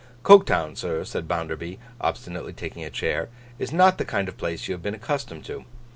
[0.23, 4.73] 'Coketown, sir,' said Bounderby, obstinately taking a chair, 'is not the kind of place you
[4.73, 5.63] have been accustomed to.